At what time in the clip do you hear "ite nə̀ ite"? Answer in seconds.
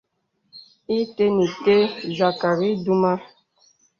0.97-1.75